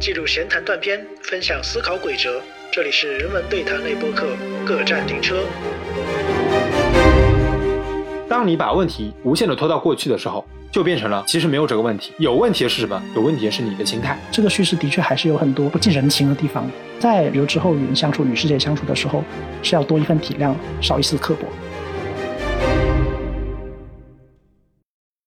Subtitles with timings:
[0.00, 2.40] 记录闲谈断片，分享思考轨哲。
[2.72, 4.28] 这里是人文对谈类播客，
[4.64, 5.44] 各站停车。
[8.26, 10.42] 当你把问题无限的拖到过去的时候，
[10.72, 12.12] 就变成了其实没有这个问题。
[12.16, 13.02] 有问题的是什么？
[13.14, 14.18] 有问题的是你的心态。
[14.32, 16.66] 这个叙事的确还是有很多不近人情的地方。
[16.98, 19.22] 在比如之后与人相处、与世界相处的时候，
[19.62, 21.46] 是要多一份体谅，少一丝刻薄。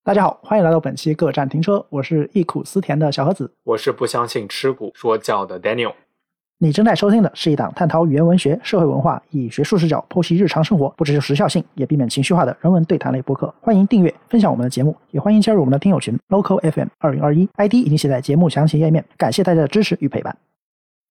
[0.05, 3.49] 大家好，欢迎来到本期各站停车，我是忆苦思甜的小盒子。
[3.63, 5.93] 我是不相信吃苦说教的 Daniel。
[6.57, 13.53] 你正在收听的是一档探讨语言文学、社会文化，以学术视角剖析日常生活，不追求时效性，也避免情绪化的人文对谈类播客。
[13.61, 19.05] 欢迎订阅、分享我们的节目，也欢迎加入我们的听友群 Local FM 二零二一，ID 已经写在节目详情页面。
[19.15, 20.35] 感谢大家的支持与陪伴。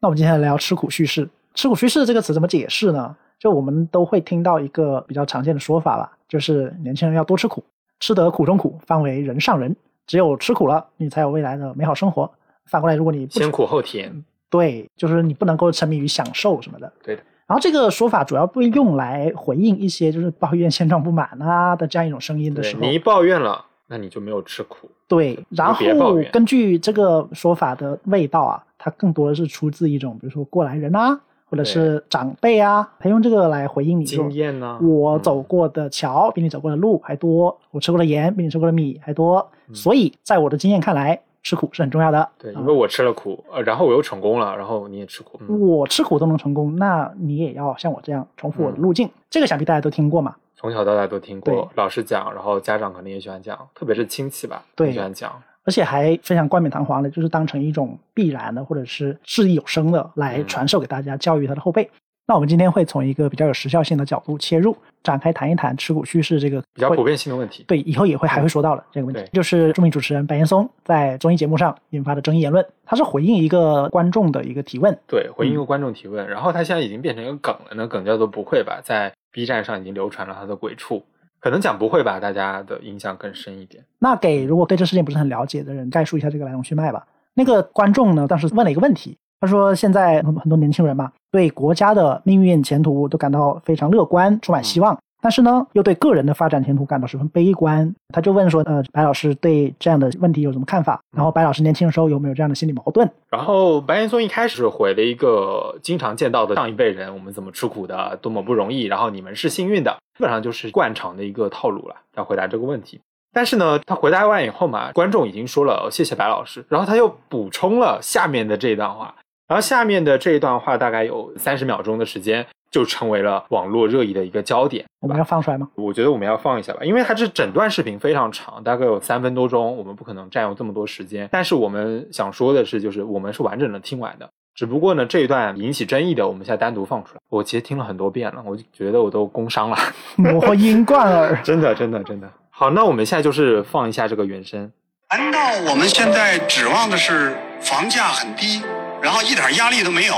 [0.03, 1.27] 那我们今天来聊吃苦叙事。
[1.55, 3.17] 吃苦叙事这个词怎么解释呢？
[3.39, 7.65] 就我们都会听到一个比较常见的说法吧，就是年轻人要多吃苦，
[8.03, 9.77] 吃得苦中苦，方为人上人。
[10.09, 12.29] 只有吃苦了，你才有未来的美好生活。
[12.67, 14.25] 反过来，如果你不先苦后甜。
[14.51, 16.93] 对，就是你不能够沉迷于享受什么的。
[17.05, 17.23] 对的。
[17.47, 22.83] 然后这个说法主要被用来回应一些就是抱怨现状不满啊的这样一种声音的时候。
[22.83, 24.91] 你一抱怨了，那你就没有吃苦。
[25.07, 31.21] 对，然后根据这个说法的味道啊，它更多的是出自一种比如说过来人啊，
[31.53, 34.79] 或者是长辈啊，他用这个来回应你经验呢。
[34.81, 41.21] 我走过的桥比你走过的路还多，我吃过的盐比你吃过的米还多，所以在我的经验看来。
[41.45, 49.11] 吃苦是很重要的，对，因为我吃了苦，呃，然后我又成功了，然后你也吃苦，我吃苦都能成功，那你也要像我这样重复我的路径。
[49.29, 55.33] 这个想必大家都听过嘛，从小到大都听过，老师讲，然后家长可能也喜欢讲，特别是亲戚吧，对，喜欢讲，
[55.65, 61.89] 而且还非常冠冕堂皇的，就是当成一种必然的或者是掷地有声的来传授给大家，教育他的后辈。
[62.25, 67.65] 那我们今天会从一个比较有时效性的角度切入，展开谈一谈持股趋势这个比较普遍性的问题。
[67.67, 72.65] 对，以后也会还会说到的这个问题，就是著名主持人白岩松在综艺节目上引发的争议言论。
[72.87, 81.03] 他是回应一个观众的一个提问，对，回应一个观众提问，然后他现在已经变成一个梗了，那梗叫做“不会吧”，在 B 站上已经流传了他的鬼畜。
[81.43, 83.85] 可能讲“不会吧”，大家的印象更深一点。
[83.99, 87.05] 那给如果对这事件不是很了解的人，概述一下这个来龙去脉吧。
[87.35, 89.19] 那个观众呢，当时问了一个问题。
[89.41, 94.97] 他说：“现在很很多年轻人嘛，对国家的命运前途都感到非常乐观，充满希望。
[95.23, 97.95] 但是呢，又对个人的发展前途感到十分悲观。
[98.13, 103.09] 他就问说：‘呃，白老师对这样的问题有什么看法？’然后白老师年轻的时候有没有这样的心理矛盾？
[103.31, 108.83] 然后白岩松一开始回了一个经常见到的上一辈人，我们怎么吃苦的，多么不容易。
[108.87, 113.01] 然后你们是幸运的，基本上就是惯常的一个套路了，要回答这个问题。
[113.33, 119.15] 但是呢，他回答完以后嘛，观众已经说了谢谢白老师，然后他又补充了下面的这一段话。”
[119.49, 124.85] 然后下面的这一段话大概有三十秒钟的时间，就成为了网络热议的一个焦点。
[125.01, 125.69] 我们要放出来吗？
[125.77, 131.29] 我觉得我们要放一下吧，因为它这整段视频非常长，大概有三分多钟，我们不可能占用这么多时间。
[131.31, 137.21] 但是我们想说的是，就是我们是完整的听完的，只不过呢，这一段引起争议的，我们现在单独放出来。
[137.29, 139.77] 我其实听了很多遍了，我就觉得我都工伤了，
[140.17, 142.31] 魔音贯耳， 真的，真的，真的。
[142.51, 144.71] 好，那我们现在就是放一下这个原声。
[145.11, 145.39] 难道
[145.71, 148.63] 我们现在指望的是房价很低？
[149.03, 150.15] 然后一点压力都没有，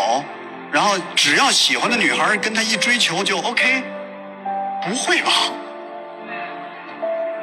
[0.75, 3.81] 然后只要喜欢的女孩跟他一追求就 OK，
[4.83, 5.31] 不会吧？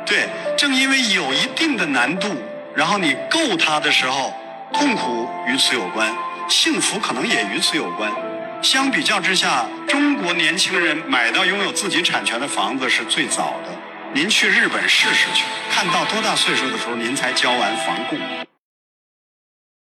[0.05, 0.27] 对，
[0.57, 2.27] 正因为有一定的难度，
[2.75, 4.33] 然后你够他的时候，
[4.73, 6.13] 痛苦与此有关，
[6.49, 8.11] 幸福可能也与此有关。
[8.61, 13.71] 相比较之下，中国年轻人买到拥有自己产权的房子是最早的。
[14.13, 18.19] 您去日本试试去，看到多大岁数的时候您才交完房供。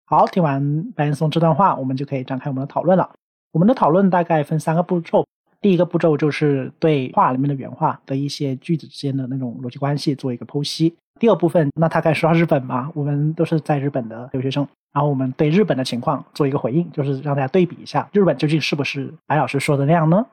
[0.06, 3.08] 好，听完白岩松这段话，我们就可以展开我们的讨论了。
[3.52, 5.24] 我们的讨论大概分三个步骤。
[5.60, 10.94] 第一个步骤就是对话里面的原话的一些句子之间的那种逻辑关系做一个剖析。
[11.18, 12.92] 第二部分，那他该说到日本嘛？
[12.94, 20.24] 我们都是在日本的留学生，然后我们对日本的情况做一个回应，就是让大家对比一下日本究竟是不是白老师说的那样呢？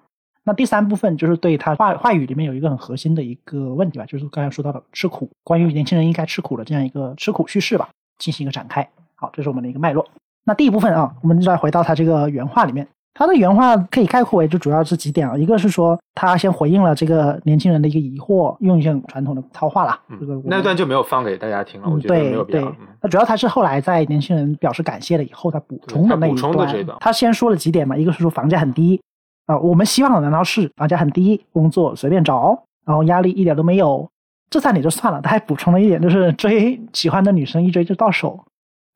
[0.44, 7.90] 那第三部分就是对他话话语里面有一个很核心的一个问题吧，就是刚才说到的吃苦，关于年轻人应该吃苦的这样一个吃苦叙事吧，
[8.20, 8.88] 进行一个展开。
[9.16, 10.08] 好，这是我们的一个脉络。
[10.44, 15.38] 那第一部分啊，我们再回到他这个原话里面，他的原话可以概括为就主要是几点啊。
[15.38, 19.98] 一个是说他先回应了这个年轻人的一个疑惑，用一些传统的套话了。
[20.20, 22.76] 这个那段就没有放给大家听了，我觉得没有必要。
[23.02, 26.98] 那主要他是后来在年轻人表示感谢了以后，他补充的那一段。
[27.00, 29.02] 他先说了几点嘛，一个是说房价很低
[29.46, 34.10] 啊，我们希望的难道是房价很低，工作随便找，然后压力一点都没有？
[34.50, 38.44] 这三点就算了，他还补充了一点，就是追喜欢的女生一追就到手。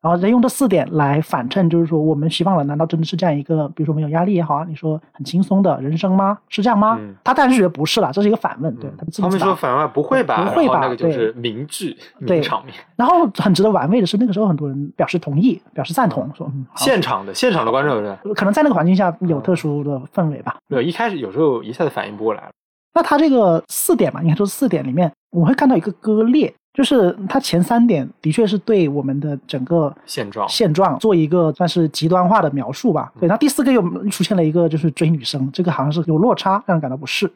[0.02, 6.38] 然后人用这四点来反衬，就是说我们希望了难道真的是这样一个，比如说没有压力也好啊，你说很轻松的人生吗？
[6.48, 6.98] 是这样吗？
[7.00, 10.44] 嗯他当然是觉得不是了，这是一个反问，对他们自己他们说反问不会吧？
[10.44, 20.56] 不会吧那个就对是明智对名场面，然后很值得玩味的是，那个时候很多人表示同意，表示赞同，说嗯，现场的现场的观众是可能在那个环境下有特殊的氛围吧。
[20.68, 22.50] 没有一开始有时候一下子反应不过来了。
[22.94, 33.12] 那他这个四点嘛，应该说四点里面，我会看到一个割裂，就是它前三点的确是对我们的整个现状现状做一个算是极端化的描述吧。
[33.20, 37.30] 对，那第四个又出现了一个就是追女生，这个好像是有落差，让人感到不适。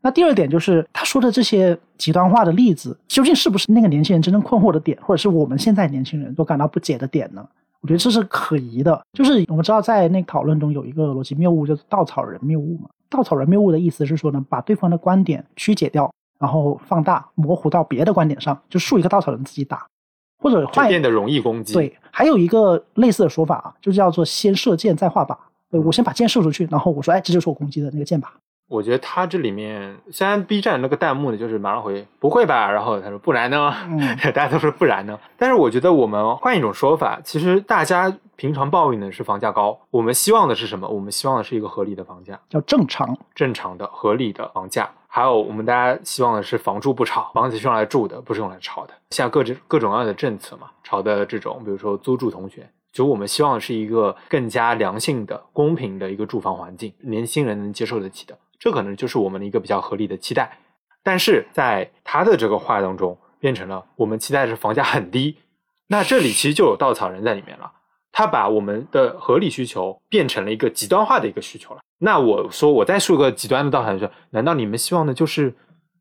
[0.00, 7.46] 那第二点就是他说的这些极端化的例子，究竟是不是那个年轻人真正困惑的点，或者是我们现在年轻人都感到不解的点呢？
[7.82, 8.98] 我觉得这是可疑的。
[9.12, 12.88] 就是我们知道，在那个讨论中有一个逻辑谬误，就是稻草人谬误嘛。
[13.10, 19.86] 稻草人谬误的意思是说呢，把对方的观点曲解掉，然后放大、模糊到别的观点上，就竖一个稻草人自己打，
[20.38, 21.72] 或者就换一变得容易攻击。
[21.72, 25.36] 对，还有一个类似的说法啊，就叫做先射箭再画靶。
[25.70, 28.26] 对我先把箭射出去，然后我说，哎，这就是我攻击的那个箭靶。
[28.68, 34.00] 我觉得他这里面虽然 B 站那个弹幕呢，就是马上回不会吧，然后他说不然呢，嗯
[34.34, 35.16] 大家都说不然呢。
[35.36, 40.88] 但是我觉得我们换一种说法，其实大家平常抱怨的是房价高，我们希望的是什么？
[40.88, 43.16] 我们希望的是一个合理的房价，叫正常。
[43.34, 44.90] 正常的、合理的房价。
[45.16, 48.92] 还有我们大家希望的是房住不炒，房子是用来住的，不是用来炒的。
[49.12, 52.68] 像各种各种各样的政策嘛，炒的这种，比如说租住同学。
[52.92, 60.58] 就我们希望的是一个更加良性的、公平的一个住房环境，年轻人能接受得起的，这可能就是我们的一个比较合理的期待。
[61.02, 65.38] 但是在他的这个话当中，变成了我们期待的是房价很低，
[65.86, 67.72] 那这里其实就有稻草人在里面了。
[68.18, 71.80] 他把我们的合理需求变成了一个极端化的一个需求了。
[71.98, 75.54] 那我说，我再说个极端的稻草人说，难道你们希望的就是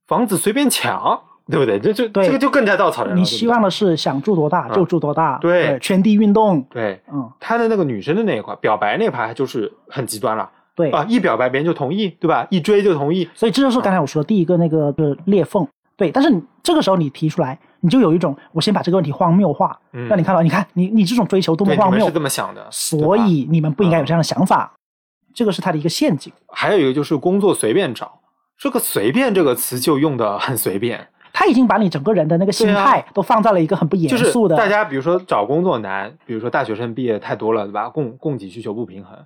[0.07, 1.77] 房子随便抢，对不对？
[1.77, 10.91] 这就对这个就更加稻草人你希望的是想住多大嗯就住多大，对圈地运动，对嗯，他的那个女生的那一块表白那块就是很极端了对。
[10.91, 12.47] 啊，一表白别人就同意，对吧？
[12.49, 15.67] 一追就同意，所以这就是刚才我说的第一个那个的裂缝。
[15.97, 24.73] 对，但是你这个时候你提出来，你就有一种我先把这个问题荒谬化，嗯让你看到，你看你你这种追求多么对，你荒谬是，这么想的，所以你们不应该有这样的想法，
[25.35, 26.33] 这个是他的一个陷阱。
[26.47, 28.19] 还有一个就是工作随便找，
[28.57, 37.89] 这个“随便”这个词就用的很随便，他已经把你整个人的那个心态都放在了一个很不严就是肃的，大家比如说找工作难，比如说大学生毕业太多了，对吧？
[37.89, 39.17] 供供给需求不平衡，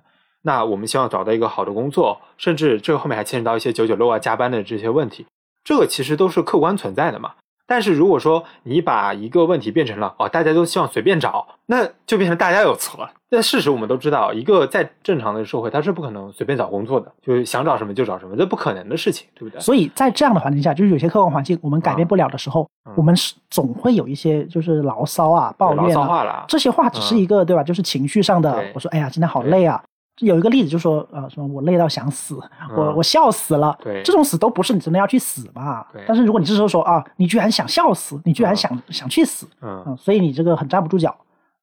[0.42, 5.24] 那我们希望找到一个好的工作，甚至这个后面还牵扯到一些九九六啊、加班的这些问题，
[5.62, 7.32] 这个其实都是客观存在的嘛。
[7.70, 13.08] 但是如果说你把一个问题变成了哦，大家都希望随便找，那就变成大家有错了。
[13.28, 19.60] 但事实我们都知道，一个在正常的社会，它是不可能随便找工作的，就是想找什么就找什么，这不可能的事情，对不对？
[19.60, 27.62] 所以在这样的环境下，就是有些客观环境我们改变不了的时候，嗯我们是总会有一些就是牢骚啊、抱牢怨话了，这些话只是一个、对吧？
[27.62, 28.64] 就是情绪上的。
[28.74, 29.80] 我说，哎呀，今天好累啊。
[30.20, 32.34] 有一个例子就说，呃，什么我累到想死，
[32.76, 33.76] 我嗯我笑死了。
[33.82, 36.02] 对这种死都不是你真的要去死吧对。
[36.06, 41.14] 但是如果你这时候说啊，你居然想笑死，你居然想、想去死，嗯，嗯，所以你这个很站不住脚。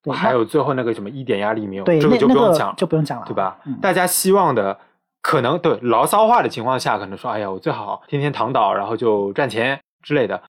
[0.04, 3.58] 对，还有最后那个什么一点压力没有，对这个那那个就不用讲了，就不用讲了，对吧？
[3.66, 4.78] 嗯大家希望的
[5.22, 10.42] 可能对牢骚话的情况下，可能说，哎呀，我最好天天躺倒，然后就赚钱之类的。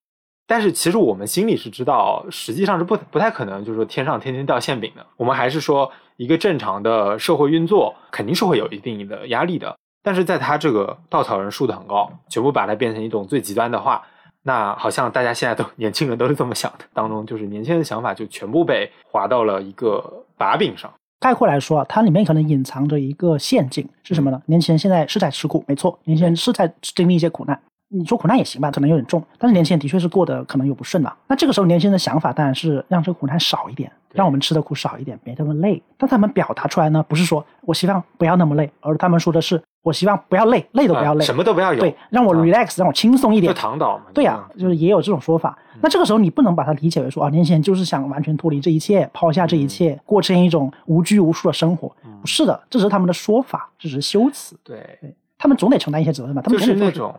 [0.49, 5.05] 但是其实我们心里是知道，实际上是不不太可能，就是说天上天天掉馅饼的。
[5.19, 9.77] 我们还是说一个正常的社会运作，肯定是会有一定的压力的。
[10.03, 14.03] 但是在他这个稻草人竖的很高，全部把它变成一种最极端的话，
[14.43, 20.91] 那好像大家现在都 年轻人都是这么想的，当中就是年轻人的想法就全部被划到了一个把柄上。
[21.21, 24.41] 概括来说啊，它里面可能隐藏着一个陷阱是什么呢？
[24.47, 27.61] 年轻人现在是在吃苦，没错，年轻人是在经历一些苦难。
[27.91, 31.17] 你说苦难也行吧，可能有点重，但是年轻人的确是过得可能有不顺了。
[31.27, 35.83] 那这个时候，年轻人的想法当然是让这个苦难少一点，让我们吃的苦少一点，别这么累。
[35.97, 43.55] 但他们表达出来呢，不是说我希望不要那么累，而他们说的是我希望不要累，累都不要累，啊什么都不要有，对，让我啊 relax，、让我轻松一就点。
[43.55, 44.05] 躺倒嘛。
[44.13, 45.57] 对呀、嗯就是也有这种说法。
[45.81, 51.91] 那这个时候你不能把它理解为说啊，年轻人就是想完全脱离这一切，抛下这一切，过成一种无拘无束的生活。
[52.05, 54.59] 嗯不是的，这只是他们的说法，这只是修辞。
[54.65, 54.99] 对，
[55.39, 56.43] 他们总得承担一些责任吧？
[56.43, 57.15] 他就们是那种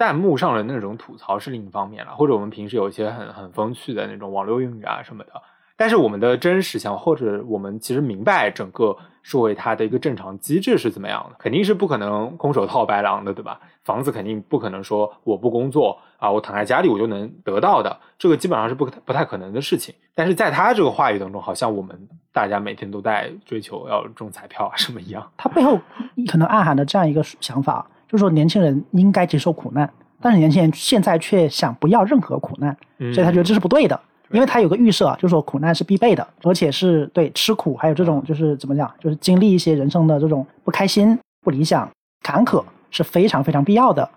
[0.00, 5.32] 弹幕上的那种吐槽是另一方面了，或者我们平时有一些很很风趣的那种网络用语啊什么的。
[5.76, 13.60] 但是我们的真实想，或者我们其实明白整个社会它的一个正常机制是怎么样的，肯定是不可能空手套白狼的，对吧？
[13.84, 19.94] 房子肯定不可能说我不工作啊，我躺在家里我就能得到的，这个基本上是不不太可能的事情。
[20.14, 25.30] 但是在他这个话语当中，好像我们大家每天都在追求要中彩票啊什么一样。
[25.36, 25.78] 他背后
[26.26, 29.88] 可能暗含的这样一个想法，就是说年轻人应该接受苦难，
[30.20, 33.98] 但是年轻人现在却想不要任何苦难，嗯所以他觉得这是不对的。
[34.32, 41.90] 因为他有个预设啊，就是说苦难是必备的，而且是对吃苦，还有这种就是怎么讲，就是经历一些人生的这种不开心、不理想、
[42.22, 44.08] 坎坷是非常非常必要的。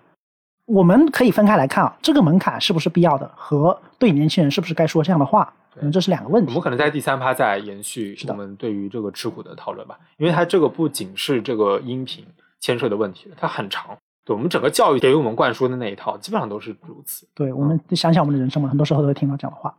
[0.66, 6.62] 我们可以分开来看啊，这个门槛是不是必要的，和对年轻人是不是该说这样的话，可能这是两个问题我们。
[6.62, 12.24] 可能在第三趴再延续我们对于这个吃苦的讨论吧，因为它这个不仅是这个音频
[12.64, 13.94] 牵涉的问题，它很长。
[14.24, 17.28] 对我们整个教育给我们灌输的那一套，基本上都是如此。
[17.34, 19.76] 对，我们想想我们的人生嘛，很多时候都会听到这样的话。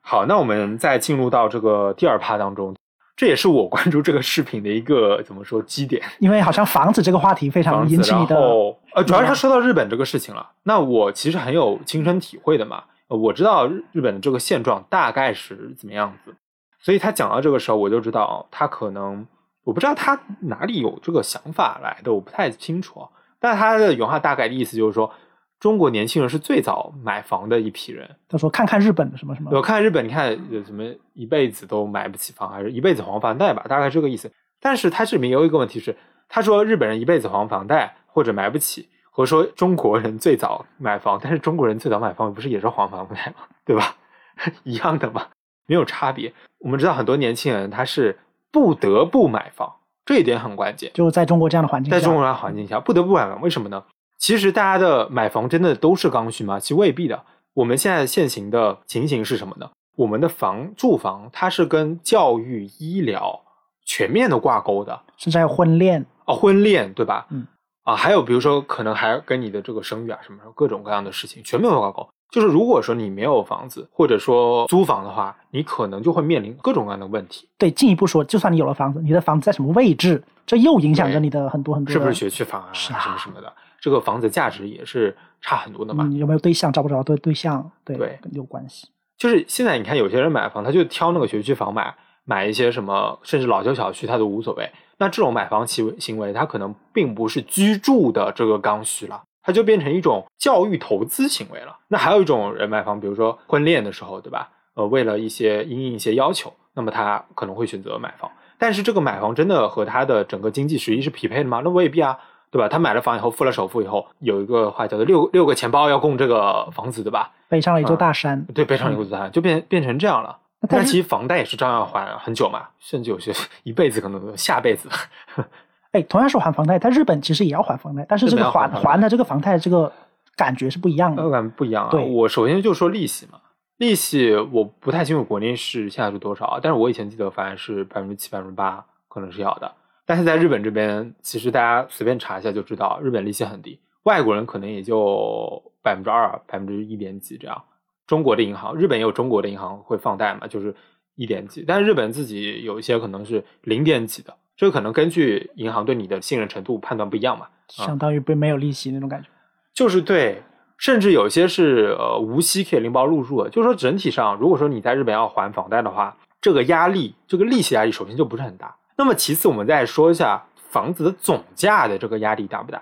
[0.00, 2.74] 好，那我们再进入到这个第二趴当中，
[3.14, 6.02] 这也是我关注这个视频的一个怎么说基点。
[6.18, 10.50] 因为好像房子这个话题非常引起你的，后呃，主要是他说到日本这个事情了。
[10.64, 16.34] 那我其实很有亲身体会的嘛，呃我知道日日本的这个现状大概是怎么样子，
[16.80, 19.26] 所以他讲到这个时候，我就知道他可能
[19.64, 23.08] 我不知道他哪里有这个想法来的，我不太清楚啊。
[23.38, 25.12] 但他的原话大概的意思就是说，
[25.60, 28.16] 中国年轻人是最早买房的一批人。
[28.28, 34.32] 他说看看日本的什么什么我，看日本，你看有什么一辈子都买不起房，还是一辈子还房贷吧，大概这个意思。
[34.60, 35.96] 但是他这里面有一个问题是，
[36.28, 43.46] 他说日本人一辈子还房贷或者买不起，和说中国人最早买房，但是中国人最早买房不是也是黄房贷吗？
[43.64, 43.96] 对吧？
[44.62, 45.28] 一样的嘛，
[45.66, 46.30] 没有差别。
[46.58, 48.18] 我们知道很多年轻人他是
[48.52, 49.72] 不得不买房，
[50.04, 50.90] 这一点很关键。
[50.92, 53.82] 就在中国这样的环境下，在中国这样的环境下，不得不买房，为什么呢？
[54.18, 56.60] 其实大家的买房真的都是刚需吗？
[56.60, 57.22] 其实未必的。
[57.54, 59.70] 我们现在现行的情形是什么呢？
[59.96, 63.40] 我们的房住房它是跟教育、医疗
[63.86, 67.26] 全面的挂钩的甚至还有婚恋，啊，婚恋对吧？
[67.30, 67.46] 嗯，
[67.86, 72.06] 啊，还有比如说可能还跟你的这个生育啊什么各种各样的事情全面挂钩。
[72.32, 86.02] 就是如果说你没有房子，或者说租房的话，你可能就会面临各种各样的问题，对，进一步说，就算你有了房子，你的房子在什么位置，这又影响着你的很多很多，是不是学区房啊，是啊什么什么的，这个房子价值也是差很多的嘛。
[86.04, 88.88] 嗯，有没有对象，找不找到对对象，对对有关系。
[89.16, 94.68] 就是现在你看有些人买房，他就挑那个学区房买，买一些什么甚至老旧小区他都无所谓。
[94.98, 101.76] 那这种买房行为行为，它可能并不是居住的这个刚需了，它就变成一种教育投资行为了。
[101.88, 104.48] 那还有一种人买房，比如说婚恋的时候，对吧？
[104.74, 108.30] 呃，为了一些因应一些要求，那么他可能会选择买房。
[108.58, 111.60] 但是这个买房真的和他的整个经济实力是匹配的吗？
[111.62, 112.18] 那未必啊，
[112.50, 112.68] 对吧？
[112.68, 117.32] 他买了房以后，付了首付以后，有一个话叫做六六个钱包要供这个房子，对吧？
[117.48, 120.38] 背上了一座大山，对，背上一座大山，就变变成这样了。
[120.60, 123.32] 那但其实房贷也是照样还很久嘛，甚至有些
[123.62, 124.88] 一辈子可能都下辈子。
[125.92, 129.90] 哎，同样是还房贷，但日本其实也要还房贷，但是这个还还还的这个房贷这个
[130.34, 131.22] 感觉是不一样的。
[131.22, 131.90] 那感觉不一样啊。
[131.90, 133.38] 对我首先就说利息嘛，
[133.78, 139.70] 利息我不太清楚国内是现在是多少啊，但是我以前记得反正是百分之七、百分之八可能是要的。
[140.04, 147.64] 但是在日本这边，其实大家随便查一下就知道，日本利息很低，外国人可能也就百分之二、百分之一点几这样。
[148.06, 150.74] 中国的银行，日本也有中国的银行会放贷嘛，就是
[151.14, 157.46] 一点几，但是日本自己有一些可能是零点几的，这个可能根据银行对你的信任程度判断不一样嘛。
[157.46, 159.28] 啊相当于被没有利息那种感觉。
[159.74, 160.40] 就是对，
[160.78, 163.50] 甚至有些是呃无息可以拎包入住的。
[163.50, 168.76] 就是说整体上，如果说你在日本要还房贷的话，这个压力，这个利息压力首先就不是很大。
[168.96, 172.80] 那么其次，我们再说一下房子的总价的这个压力大不大？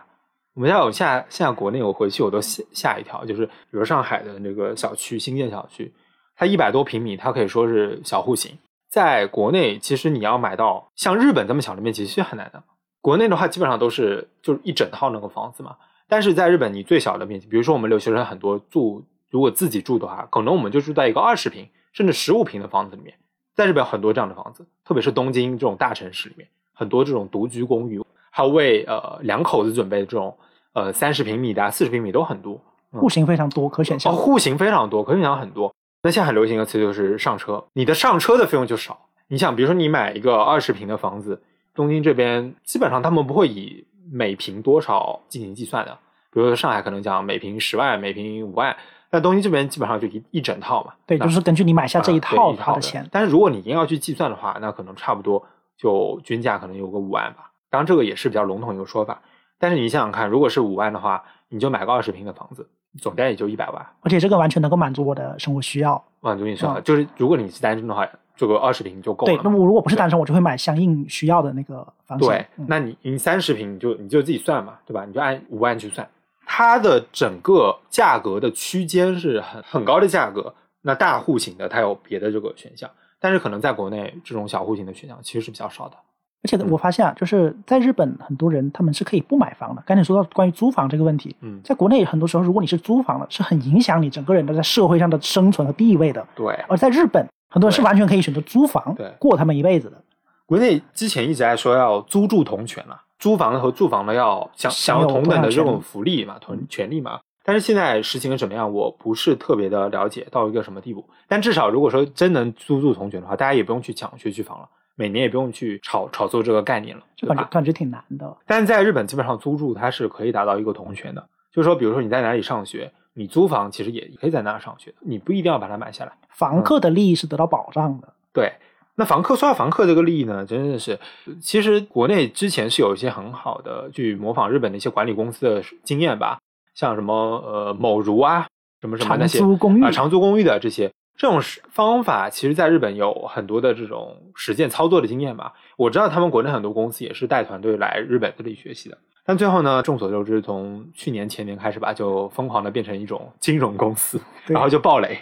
[0.54, 5.92] 我们要有下现在国内我回去我都吓吓一跳，就是比如上海的那个小区新建小区，
[6.36, 8.56] 它一百多平米，它可以说是小户型。
[8.88, 12.62] 在国内，其实你要买到像日本这么小的面积，其实很难的。
[13.00, 15.76] 国内的话，基本上都是就是一整套那个房子嘛。
[16.08, 23.14] 但是在日本，你最小的面积，比如说我们留学生很多住，如果自己住的话，可能我们就住在一个二十平甚至十五平的房子里面。
[23.54, 28.00] 在日本很多这样的房子，特别是东京这种大城市里面，很多这种独居公寓，
[28.36, 30.36] 还有为呃两口子准备的这种
[30.72, 32.60] 呃三十平米的、四十平米都很多。
[32.90, 34.12] 嗯户型非常多，可选哦，项。
[34.12, 35.72] 户型非常多，可选项很多。
[36.02, 39.06] 那现在很流行一个词就是上车，你的上车的费用就少。
[39.28, 41.40] 你想，比如说你买一个二十平的房子，
[41.74, 45.96] 东京这边基本上他们不会以每平多少进行计算的。
[46.32, 48.76] 比如说上海可能讲每平十万、每平五万，
[49.10, 50.92] 但东京这边基本上就一一整套嘛。
[51.06, 53.08] 对，就是根据你买下这一套一套花的钱。
[53.10, 55.44] 但是如果你硬要去计算的话，那可能差不多
[55.76, 57.50] 就均价可能有个五万吧。
[57.74, 59.20] 当然这个也是比较笼统一个说法。
[59.58, 62.68] 但是你想想看，如果是五万的话，你就买个二十平的房子，
[63.00, 63.84] 总价也就一百万。
[64.02, 66.00] 而且这个完全能够满足我的生活需要。
[66.20, 72.24] 满足你说，嗯就是如果你是单身的话，这个二十平就够了。，对那么我如果不是单身，我就会买相应需要的那个房子。
[72.26, 75.04] 对，嗯那你你三十平你就你就自己算嘛，对吧？
[75.04, 76.08] 你就按五万去算，
[76.46, 80.54] 它的整个价格的区间是很很高的价格。
[80.82, 82.88] 那大户型的它有别的这个选项，
[83.18, 85.96] 但是可能在国内这种小户型的选项其实是比较少的。
[86.44, 89.82] 而且我发现啊，就是在日本很多人他们是可以不买房的。
[89.86, 96.24] 刚才说到关于租房这个问题，嗯在国内很多时候，如果你是租房的，是很影响你整个人的在社会上的生存和地位的。
[96.36, 99.96] 对，而在日本，很多人是完全可以选择租房对过他们一辈子的。
[100.44, 107.18] 国内之前一直在说要租住同权嘛，租房的和住房的要享享有同等的这种福利嘛，同权利嘛。
[107.46, 111.08] 但是现在实行的怎么样，我不是特别的了解到一个什么地步。
[111.26, 117.26] 但至少如果说真能租住同权的话，大家也不用去抢学区房了，每年也不用去炒炒作这个概念了，就？
[117.28, 118.36] 感觉感觉挺难的。
[118.46, 126.12] 但是在日本基本上租住它是可以达到一个同权的，就是说，比如说你在哪里上学，你租房其实也可以在那儿上学，你不一定要把它买下来。
[126.30, 128.12] 房客的利益是得到保障的。
[128.32, 128.52] 对，
[128.96, 130.98] 那房客说到房客这个利益呢，真的是，
[131.40, 136.38] 其实国内之前是有一些很好的去模仿日本的一些管理公司的经验吧，
[136.74, 138.46] 像什么呃某如啊，
[138.80, 145.52] 什么什么那些长租公寓啊、长租公寓的这些这种是方法，其实在日本有很多的这种实践操作的经验吧。
[145.76, 148.98] 我知道他们国内很多公司也是带团队来日本这里学习的。
[149.24, 155.18] 但最后呢，众所周知，从去年前年开始吧，就疯狂的变成一种 金融公司，然后就暴雷。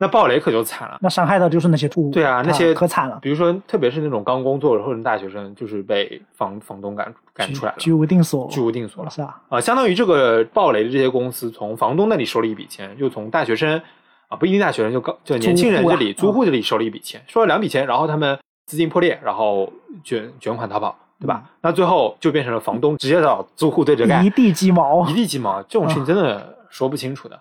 [0.00, 9.10] 那暴雷可就惨了，那伤害的就是那些住户，对啊，那些可惨了，比如说，特别是那种刚工作或者大学生，就是被房房东赶赶出来了，居无定所，居无定所了。
[9.10, 13.82] 是啊，啊、相当于这个暴雷的这些公司从房东那里收了一笔钱，又从大学生
[14.28, 19.72] 啊不一定大学生就高就年轻人这里租户这里收了一笔钱，收了两笔钱，然后他们资金破裂，然后
[20.04, 21.50] 卷卷款逃跑，对吧？
[21.62, 25.14] 那最后就变成了房东直接找租户对着干，一地鸡毛一。
[25.14, 27.40] 地鸡毛，这种事情真的说不清楚的。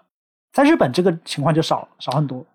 [0.53, 2.45] 在日本这个情况就少少很多，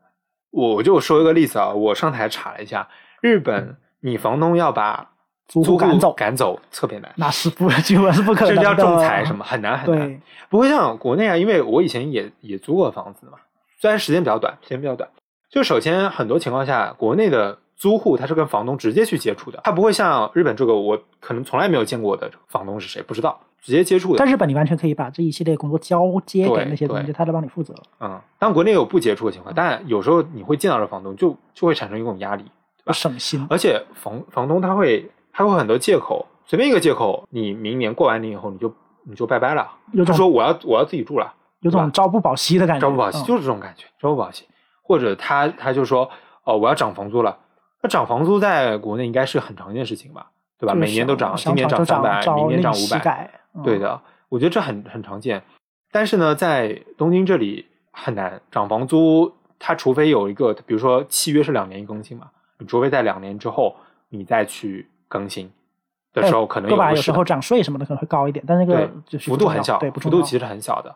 [0.51, 2.89] 我就说一个例子啊，我上台查了一下，
[3.21, 5.11] 日本你房东要把
[5.47, 8.55] 租户赶走赶走特别难，那是不基本是不可能的。
[8.55, 10.09] 甚至要仲裁什么，很难很难。
[10.09, 13.39] 对，不会像国内啊，因为我以前也也租过房子嘛，
[13.83, 15.11] 虽然时间比较短，时间比较短。
[15.51, 24.31] 就首先很多情况下，国内的租户他是跟房东直接去接触的，他不会像日本这个我可能从来没有见过的房东是谁，不知道，直接接触的在。
[24.31, 27.75] 日本你完全可以把这一系列工作交接给那些东西，他来帮你负责。
[27.99, 32.93] 嗯，当国内有不接触的情况，但有时候你会见到这房东，就就会产生一种压力，对吧？
[32.93, 38.73] 省心，而且房房东他会他会很多借口，随便一个借口，你明年过完年以后你就
[39.03, 39.69] 你就拜拜了。
[39.93, 42.87] 就说我要我要自己住了，有种朝不保夕的感觉。
[42.87, 44.45] 朝不保夕，嗯就是这种感觉，朝不保夕。
[44.83, 46.09] 或者他他就说
[46.45, 47.37] 哦我要涨房租了，
[47.81, 50.27] 那涨房租在国内应该是很常见的事情吧，
[50.59, 50.75] 对吧？
[50.75, 55.43] 每年都涨，今年商场就三百，明年涨令五百，嗯对，的，我觉得这很很常见。
[55.91, 63.77] 但是呢，在东京这里很难涨房租，它除非有一个，比如说契约是两年一更新嘛，你除非在两年之后
[64.09, 65.51] 你再去更新
[66.13, 66.91] 的时候，可能对吧？
[66.91, 70.95] 有个是时候涨税什么的可能会高一点，但那个幅度很小，幅度其实很小的。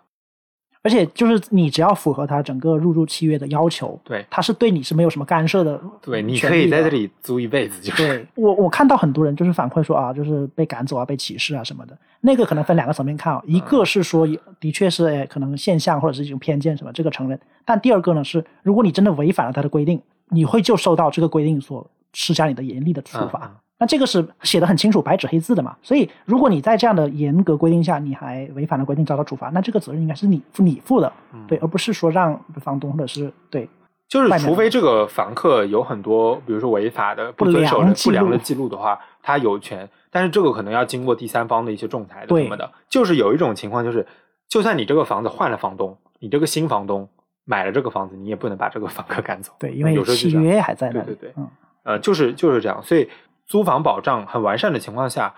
[0.87, 5.81] 而且就是你只要符合他整个入住契约的要求，对他是对你是没有什么干涉的。
[6.01, 6.89] 对，你可以在这。
[6.89, 11.99] 里租一辈子，就是对我，我看到很多人就是反馈说啊，就是被赶走啊，被歧视啊什么的。
[12.21, 17.39] 那个可能分两个层面看啊，一个是说有的确是哎可能现象或者是一种偏见什么，这个承认。
[17.65, 23.61] 但第二个呢是，如果你真的违反了他的规定，你会就受到这个规定所施加你的严厉的处罚。
[23.79, 25.77] 那这个是写的很清楚，白纸黑字的嘛。
[25.83, 33.69] 所以，如果你在这样的严格规定下，你还违反了规定遭到处罚，那这个责任应该是你负你负的，嗯对，而不是说让房东或者是对
[34.09, 42.71] 就是除非这个房客有很多，比如说违法的、不不遵守不良的记录的话，他有权，但是这个可能要经过第三方的一些仲裁的什么的。
[42.89, 44.07] 就是有一种情况，就是
[44.49, 47.09] 就算你这个房子换了房东，你这个新房东
[47.45, 49.53] 买了这个房子，你也不能把这个房客赶走。
[49.59, 51.07] 对，因为有时候契约还在那里。
[51.07, 51.49] 对对对嗯，
[51.83, 52.81] 呃，就是就是这样。
[52.85, 53.09] 所以
[53.47, 55.35] 租房保障很完善的情况下，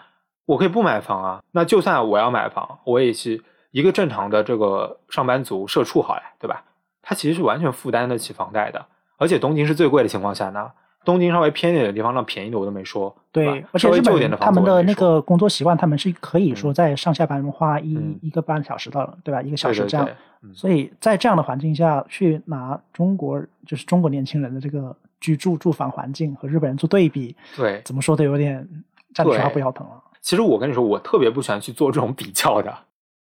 [0.47, 1.42] 我可以不买房啊。
[1.53, 6.64] 那就算我要买房，我也是一个正常的这个上班族社畜好了，对吧？
[7.03, 8.85] 他其实是完全负担得起房贷的。
[9.16, 10.71] 而且东京是最贵的情况下呢，
[11.05, 13.14] 东京稍微偏一点的地方，那便宜的我都没说。
[13.33, 20.07] 对而且日本旧一点的房人他们的那个工作习惯，他们是可以说嗯在上下班花一、嗯一个半小时到对吧，一个小时这样。
[20.07, 28.68] 对嗯所以在这样的环境下去拿中国就是中国年轻人的这个居住住房环境和日本人做对比，对，怎么说都有点
[29.14, 30.02] 站着说话不腰疼了。
[30.20, 32.76] 其实我跟你说，我特别不喜欢去做这种比较的，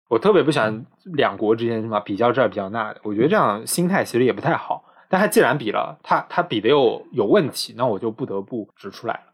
[0.08, 4.84] 我特别不喜嗯欢两国之间什么比较这儿比较那的，我觉得这样心态其实也不太好。
[5.08, 9.32] 但他既然比了，他他比的又有问题，那我就不得不指出来了。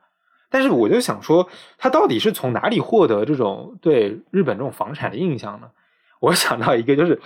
[0.51, 5.71] 但是我就想说，他到底是从哪里获得这种对日本这种房产的印象呢？
[6.19, 7.21] 我想到一个，就是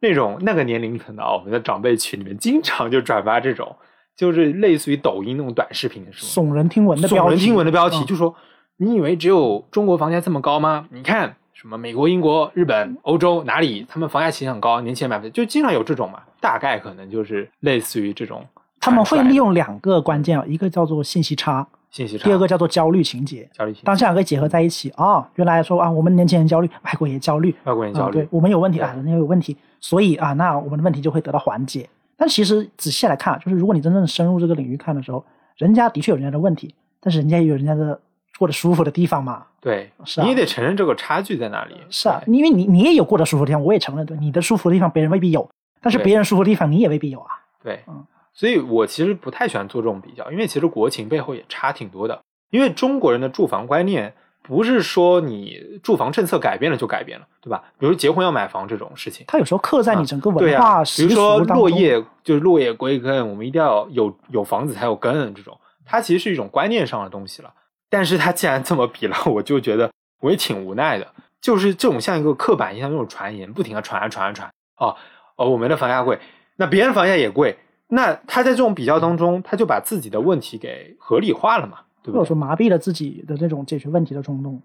[0.00, 3.76] 那种那个年龄层的啊，我们的长辈群里面经常就转发这种，
[4.16, 8.34] 就是类似于抖音那种短视频的时候，耸人听闻的标题，耸人听闻的标题，嗯就说
[8.76, 10.86] 你以为只有中国房价这么高吗？
[10.90, 16.20] 你看什么美国、英国、日本、欧洲哪里，他们房价其实很高，年轻人买不起，就经常有这种嘛。
[16.40, 18.44] 大概可能就是类似于这种
[18.80, 22.24] 他们会利用两个关键啊，一个叫做信息差，信息差。
[22.24, 23.48] 第二个叫做焦虑情节。
[23.54, 31.88] 焦虑情节，当这两个结合在一起，哦，原来说啊，我们年轻人焦虑，外国也焦虑，啊，外国人焦虑对，我们有问题啊，人家有问题，所以啊，那我们的问题就会得到缓解。
[32.16, 35.24] 但其实仔细来看，就是如果你真正深入这个领域看的时候，
[35.56, 38.00] 人家的确有人家的问题，但是人家也有人家的
[38.38, 39.44] 过得舒服的地方嘛。
[39.60, 41.74] 对，是啊你也得承认这个差距在哪里。
[41.90, 45.48] 是啊，因为你你也有过得舒服的地方，我也承认，对，你的舒服的地方别人未必有，
[45.80, 47.30] 但是别人舒服的地方你也未必有啊。
[47.62, 52.20] 对嗯，所以我其实不太喜欢做这种比较，因为其实国情背后也差挺多的。
[52.50, 54.14] 因为中国人的住房观念
[54.46, 57.64] 不是说你住房政策改变了就改变了，对吧？
[57.78, 61.38] 比如结婚要买房这种事情，它有时候刻在你整个、文化比习俗如说。
[61.40, 67.50] 落叶就是落叶归根，我们一定要有有房子才有根，这种它其实是一种观念上的东西了。
[67.88, 71.06] 但是它既然这么比了，我就觉得我也挺无奈的。
[71.40, 74.96] 就是这种像一个刻板印象那种传言，不停的传啊传啊传哦
[75.36, 76.18] 哦，我们的房价贵，
[76.56, 82.36] 那别人房价也贵，那他在这种比较当中，他就把自己的问题给合理化了嘛，对或者说？
[82.36, 84.60] 麻痹了自己的这种解决问题的冲动。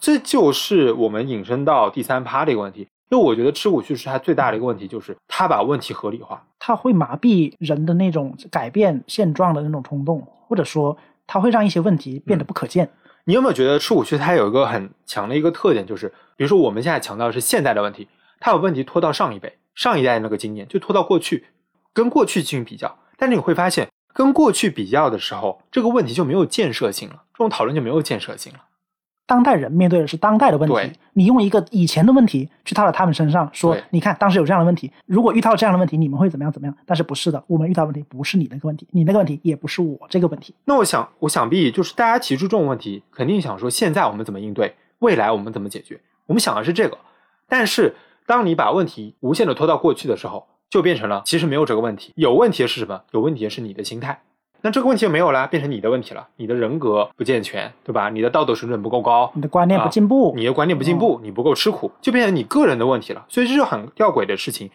[0.00, 6.42] 这就是我们引申到第三趴的一个问题，因为我觉得吃苦叙事它最大的一个问题就是它把问题合理化。
[6.58, 12.88] 它会麻痹人的那种改变现状的那种冲动，或者说它会让一些问题变得不可见。
[13.24, 18.08] 你有没有觉得吃苦区它有一个很强的一个特点，就是比如说我们现在强调的是现代的问题，
[18.40, 21.44] 它有问题拖到上一辈、上一代那个经验，就拖到过去，
[21.92, 22.98] 跟过去进行比较。
[23.16, 28.60] 但是你会发现，跟过去比较的时候，这个问题就没有建设性了，这种讨论就没有建设性了。
[29.26, 36.76] 当代人面对的是当代的问题，你用一个以前的问题去套到他们身上，说你看当时有这样的问题，如果遇到这样的问题，你们会怎么样怎么样？
[36.84, 40.52] 但是不是的，我们遇到问题不是你那个问题，你那个问题也不是我这个问题。
[40.64, 46.98] 那我想，我想必就是大家提出这种问题，肯定想说现在我们怎么应对，未来我们怎么解决，我们想的是这个。
[47.46, 47.94] 但是
[48.30, 53.00] 当你把问题无限的拖到过去的时候，就变成了其实没有这个问题，有问题的是什么？
[53.10, 54.22] 有问题的是你的心态。
[54.60, 56.28] 那这个问题就没有了，变成你的问题了。
[56.36, 58.08] 你的人格不健全，对吧？
[58.08, 63.24] 你的道德水准不够高，你的观念不啊进步，你的观念不进步，你不够吃苦，就变成你个人的问题了。
[63.28, 64.70] 所以这是很吊诡的事情。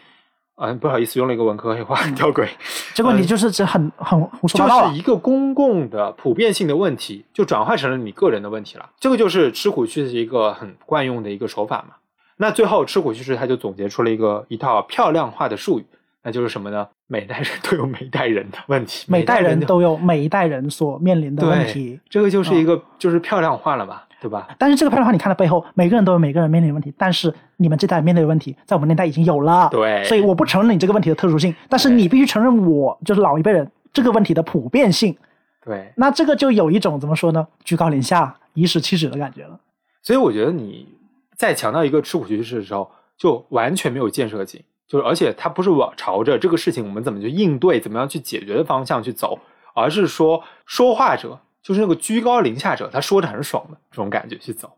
[0.58, 2.50] 嗯，不好意思，用了一个文科黑话，吊诡。
[2.94, 5.00] 这个问题就是这很很胡说八道了就是。
[5.00, 8.90] 一个公共的普遍性的问题，就转换成了你个人的问题了。
[9.00, 11.96] 这个就是吃苦去是一个很惯用的一个手法嘛。
[12.38, 15.86] 那最后吃苦叙事他就总结出了一个一套漂亮化的术语，
[16.24, 16.88] 那就是什么呢？
[17.08, 24.48] 每代人都有每代人的问题，每代人都有每一代人所面临的问对题，，这个就是一个就是漂亮化了嘛，对吧？
[24.58, 29.70] 但是这个漂亮化，你看到背后，每个人都有每个人面临的问题，但是你们这代面对的问题，在我们那代已经有了。
[29.70, 35.16] 对所以我不承认你这个问题的特殊性，但是你必须承认我就是老一辈人这个问题的普遍性。
[35.64, 39.60] 对，那这个就有一种怎么说呢，居高临下、颐指气使的感觉了。
[40.02, 40.88] 所以我觉得你
[41.38, 49.40] 在强调一个吃苦学习的时候，就完全没有建设性，就是而且它不是往朝着这个事情我们怎么去应对、怎么样去解决的方向去走，
[49.74, 54.72] 而是说说话者就是那个居高临下者，他说的很爽的这种感觉去走。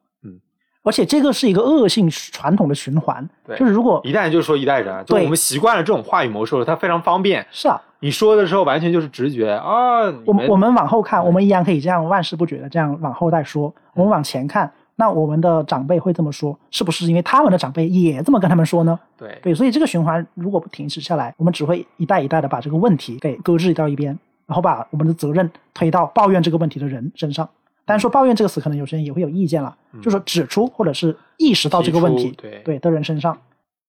[0.83, 7.45] 而且这个是一个恶性传统的循环，对就是如果一代人就说一代人啊，就我们习惯了这种话语模式，它非常方便。
[7.51, 13.73] 是啊，你说的时候完全就是直觉啊，我们我们往后看，我们依然可以这样万事不绝的这样往后再说。
[13.95, 18.99] 我们往前看，那我们的长辈会这么说，是不是因为他们的长辈也这么跟他们说呢？
[19.15, 27.47] 对对，所以这个循环如果不停止下来，我们只会一代一代的把这个问题给搁置到一边，然后把我们的责任推到抱怨这个问题的人身上。
[27.86, 33.38] 当然说抱怨这个词，可能有些人也会有意见了，就说指出或者是意识到这个问题对对的人身上。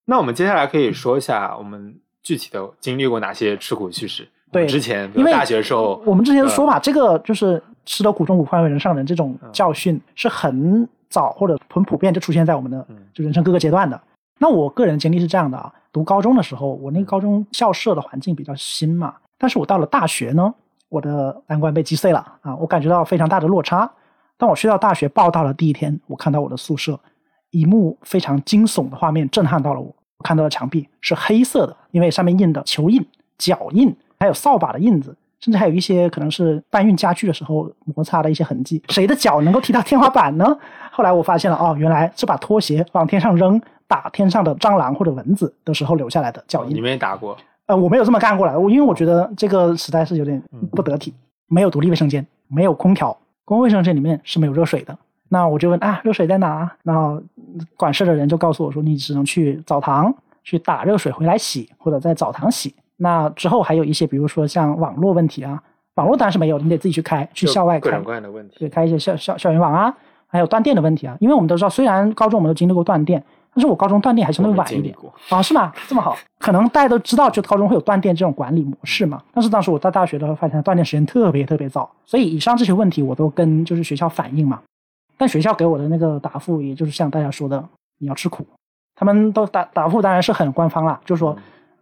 [0.05, 4.27] 那我们接下来可以说一下我们具体的经历过哪些吃苦趣事。
[4.51, 13.99] 对之前因为大学的时候，我们之前呃说嘛，这个就是吃得苦中苦，方为人上人这种嗯教训是很早或者很普遍就出现在我们的嗯就人生各个阶段的。
[14.37, 20.53] 那我个人经历是这样的啊，读高中的时候，我那个高中校舍的环境比较新嘛，但是我到了大学呢，
[20.87, 23.91] 我的三观被击碎了啊，我感觉到非常大的落差。
[24.37, 26.97] 当我去到大学报道的第一天，我看到我的宿舍，
[27.51, 29.87] 一幕非常惊悚的画面震撼到了我。
[29.87, 33.05] 我看到的墙壁是黑色的，因为上面印的球印、
[33.37, 38.81] 脚印，还有扫把的印子，甚至还有一些可能是搬运家具的时候摩擦的一些痕迹。
[38.89, 40.57] 谁的脚能够踢到天花板呢？
[40.91, 46.75] 后来我发现了，哦，原来是把拖鞋往天上扔，打天上的蟑螂或者蚊子的时候留下来的脚印。
[46.75, 51.13] 你们也打过，呃，我没有这么干过来，我因为我觉得这个实在是有点不得体，
[51.47, 54.97] 没有独立卫生间，没有空调，公共卫生间里面是没有热水的。
[55.29, 56.69] 那我就问啊，热水在哪？
[56.83, 57.21] 然后
[57.77, 62.75] 管事的人就告诉我说，你只能去澡堂去打热水回来洗，或者在澡堂洗。
[63.01, 65.63] 那之后还有一些，比如说像网络问题啊，
[65.95, 68.69] 网络当然是没有，你得自己去开，去校外开各种，各样的问题对，。
[68.69, 69.93] 开一些校校校园网啊，
[70.27, 71.15] 还有断电的问题啊。
[71.21, 74.93] 因为我们都知道，虽然高中我们都经历过断电，但是我高中断电还相对晚一点
[75.29, 75.71] 啊，是吗？
[75.87, 79.21] 这么好，可能大家都知道，就高中会有断电这种管理模式嘛。
[79.33, 84.61] 但是当时我在大学的时候发现，断电时间特别特别早，所以以上这些问题我都跟就是学校反映嘛。
[85.17, 87.63] 但学校给我的那个答复，也就是像大家说的，
[87.97, 88.45] 你要吃苦。
[88.95, 91.35] 他们都答答复当然是很官方啦，就是说，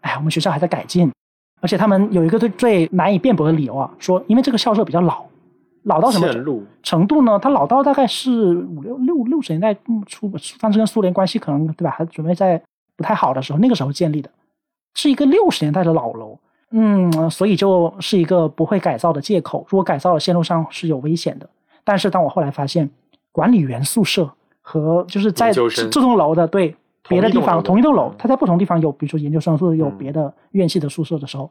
[0.08, 1.12] 哎，我们学校还在改进，
[1.60, 5.26] 而且他们有一个最最难以辩驳的理由啊，说因为这个校舍比较老，
[5.84, 6.28] 老到什么
[6.82, 7.38] 程度呢？
[7.38, 12.62] 它老到大概是五六六六十年代初，当时跟苏联关系可能对吧，还准备在
[12.96, 14.30] 不太好的时候，那个时候建立的，
[14.93, 16.39] 是一个六十年代的老楼。
[16.72, 19.65] 嗯，所以就是一个不会改造的借口。
[19.70, 21.50] 如果改造了，线路上是有危险的。
[21.86, 22.89] 但是当我后来发现，
[23.32, 24.30] 管理员宿舍
[24.62, 26.76] 和就是在这栋楼的对
[27.08, 31.50] 别的地方同一栋楼的同一栋楼嗯，它在不同地方有，比如说研究生宿舍有嗯别的院系的宿舍的时候，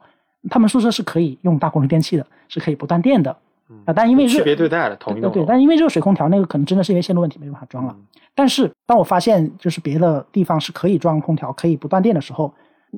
[0.51, 3.37] 他们宿舍是可以用大功率电器的，是可以不断电的。
[3.69, 7.95] 嗯啊，但因为区热别对待了，同一对对，但因为热水空调那个可能真的是因为线路问题没办法装了。
[7.97, 8.05] 嗯
[8.39, 12.53] 但是当我发现就是别的地方是可以装空调、可以不断电的时候，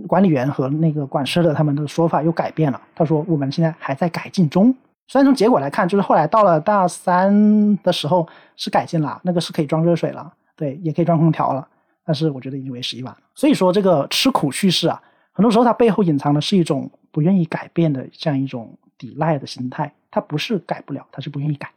[0.09, 2.83] 管理员和那个管事的他们的说法又改变了。
[2.93, 4.75] 他说我们现在还在改进中。
[5.07, 11.69] 虽然从结果来看，就是后来到了大三的时候是改进了，那个是可以装热水了，对，也可以装空调了。
[12.09, 13.21] 但是我觉得已经为时已晚了。
[13.35, 14.99] 所以说这个吃苦叙事啊，
[15.31, 19.93] 很多时候它背后隐藏的是一种不愿意改变的这样一种抵赖的心态。
[20.11, 21.71] 它不是改不了，它是不愿意改。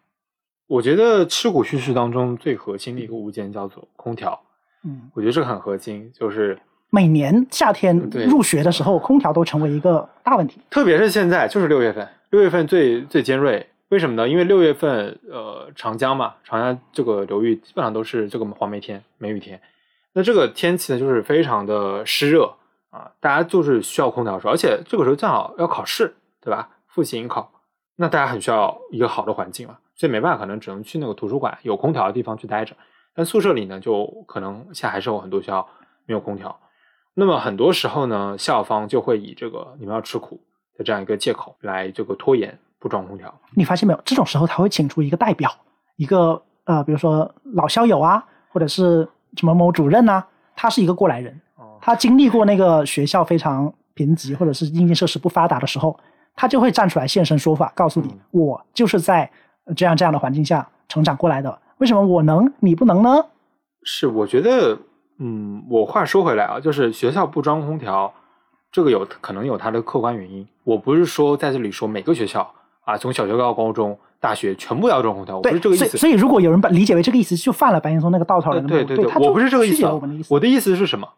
[0.67, 4.41] 我觉得吃苦叙事当中最核心的一个物件叫做空调，
[4.85, 5.11] 嗯。
[5.13, 6.57] 我觉得这个很核心，就是
[6.89, 7.97] 每年夏天
[8.29, 10.61] 入学的时候，空调都成为一个大问题。
[10.69, 13.67] 特别是现在，就是六月份，六月份最最尖锐。
[13.89, 14.29] 为什么呢？
[14.29, 19.59] 因为六月份，呃，长江嘛，长江这个流域基本上都是这个黄梅天、梅雨天。
[20.13, 22.53] 那这个天气呢，就是非常的湿热
[22.89, 26.69] 啊，大家就是需要空调的时候，而且这个时候正好要考试，对吧？
[26.87, 27.49] 复习迎考，
[27.95, 32.75] 那大家很需要一个好的环境嘛，所以没办法，可能只能去那个图书馆有空调的地方去待着。
[33.15, 35.65] 但宿舍里呢，就可能现在还是有很多学校
[36.05, 36.59] 没有空调。
[37.13, 40.41] 那么很多时候呢，校方就会以这个你们要吃苦
[40.77, 43.33] 的这样一个借口来这个拖延不装空调。
[43.55, 44.01] 你发现没有？
[44.03, 45.49] 这种时候他会请出一个代表，
[45.95, 50.23] 一个呃，比如说老校友啊，或者是什么某主任呐、
[50.55, 55.97] 他是一个过来人，哦，他经历过那个学校非常贫瘠或者是硬件设施不发达的时候，
[56.35, 59.29] 他就会站出来现身说法，告诉你，嗯我就是在
[59.65, 63.25] 呃这样这样的环境下成长过来的，为什么我能你不能呢？
[63.83, 64.77] 是，我觉得，
[65.17, 68.13] 嗯，我话说回来啊，就是学校不装空调，
[68.71, 70.47] 这个有可能有它的客观原因。
[70.63, 72.53] 我不是说在这里说每个学校
[72.85, 75.85] 啊，从小学到高中、大学全部要装空调，我不是这个意思。
[75.85, 79.85] 所以所以如果有人把理解为这个意思，就犯了白岩松那个稻草呃人的谬误对对我不是这个意思
[80.29, 80.75] 我的意思。
[80.77, 81.09] 是什么？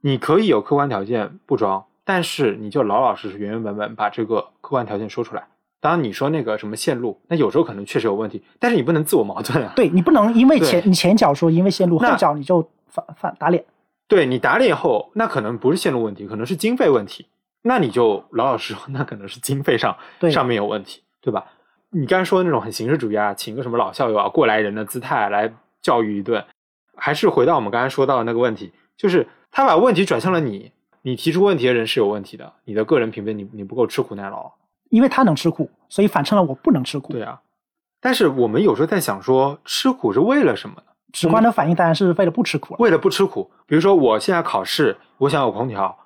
[0.00, 5.48] 你可以有客观条件不装，但是你就老老实实、原原本本把这个客观条件说出来。
[5.80, 9.72] 当然，你说那个什么线路，那有时候可能确实有问题，但是你不能自我矛盾啊。
[9.74, 13.64] 对你不能因为前你前脚说因为线路，后脚你就反反打脸。
[14.06, 17.26] 对你打脸后，那可能不是线路问题，可能是经费问题。
[17.62, 21.44] 那你就老老实实，那可能是经费上对上面有问题，对吧？
[21.90, 26.44] 你刚才说的那种很形式主义啊，请个什么老校友啊，过来人的姿态来教育一顿，
[26.96, 30.72] 还是回到我们刚才说到的那个问题，就是他把问题转向了你，
[31.02, 34.52] 你提出问题的人是有问题的，你的个人品味你你不够吃苦耐劳，
[34.90, 37.12] 因为他能吃苦，所以反衬了我不能吃苦。
[37.12, 37.40] 对啊。
[38.00, 40.82] 但是我们有时候在想说，吃苦是为了什么呢？
[41.12, 42.78] 直观的反应当然是为了不吃苦了。
[42.80, 45.98] 为了不吃苦，比如说我现在考试，我想有空调，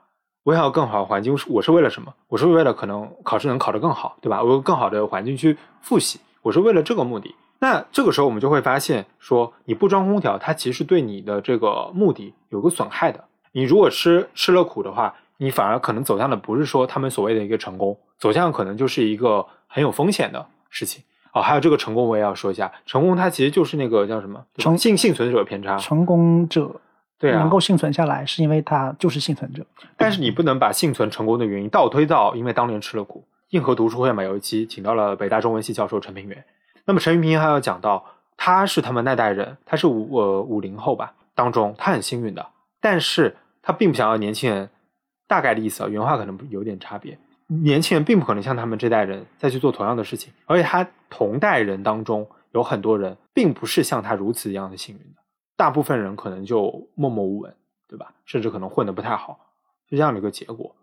[0.44, 2.12] 我想要更好的环境，我是为了什么？
[2.28, 4.42] 我是为了可能考试能考得更好，对吧？
[4.42, 7.34] 我有更好的环境去复习，我是为了这个目的。
[7.60, 13.24] 那这个时候我们就会发现，说你不装空调，它其实对你的这个目的有个损害的。
[13.52, 21.04] 你如果吃吃了苦的话，你反而可能走向的不是说他们所谓的一个成功，走向可能就是一个很有风险的事情。
[21.32, 26.80] 哦，还有这个成功，我也要说一下，成功它其实就是那个叫什么成幸幸存者偏差，成功者
[27.22, 29.64] 对啊，能够幸存下来，是因为他就是幸存者。
[29.96, 33.24] 但是你不能把幸存成功的原因倒推到因为当年吃了苦。
[33.50, 36.44] 硬核读书会嘛，有一期请到了北大中文系教授陈平原。
[36.84, 38.04] 那么陈平原还要讲到，
[38.36, 42.44] 他是他们那代人，他是五呃五零后吧，当中他很幸运的，
[42.80, 44.68] 但是他并不想要年轻人，
[45.28, 47.16] 大概的意思啊，原话可能有点差别。
[47.46, 55.21] 年轻人并不可能像他们这代人再去做同样的事情，而且他同代人当中有很多人并不是像他如此一样的幸运的，
[55.62, 57.54] 大部分人可能就默默无闻，
[57.86, 58.12] 对吧？
[58.24, 59.38] 甚至可能混得不太好，
[59.88, 60.74] 是这样的一个结果。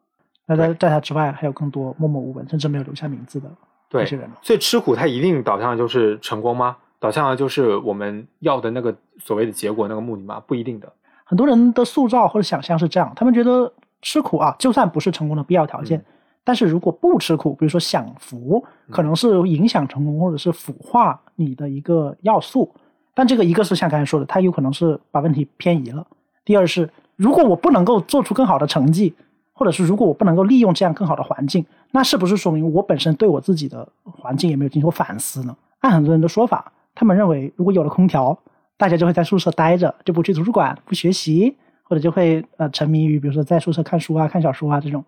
[0.46, 3.52] 那在在他之外，还有更多默默无闻，甚至没有留下名字的
[3.90, 4.38] 对那些人了。
[4.42, 6.78] 所以吃苦它一定导向的就是成功吗？
[6.98, 10.42] 导向的就是我们要的那个所谓的结果那个目的吗？
[10.48, 10.90] 不一定的。
[11.26, 13.70] 很多人的塑造或者想象是这样，他们觉得
[14.02, 16.06] 吃苦啊，就算不是成功的必要条件，嗯
[16.46, 22.74] 但是如果不吃苦，比如说享福，可能是影响成功或者是腐化你的一个要素。
[23.20, 26.02] 但这个一个是像刚才说的，他有可能是把问题偏移了；
[26.46, 29.14] 第二是，如果我不能够做出更好的成绩，
[29.52, 35.54] 或者是如果我不能够利用这样更好的环境，那是不是说明我本身对我自己的环境也没有进行过反思呢？
[35.80, 38.40] 按很多人的说法，他们认为如果有了空调，
[38.78, 45.04] 大家就会在宿舍待着，就不去图书馆不学习，或者就会呃沉迷于比如说在宿舍看书啊、看小说啊这种。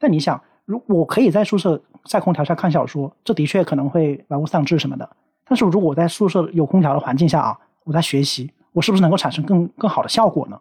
[0.00, 5.08] 但你想，如我可以在宿舍在空调下看小说，这的确可能会玩物丧志什么的。
[5.46, 10.58] 但是如果我在宿舍有空调的环境下啊，我在学习，我是不是能够产生更更好的效果呢？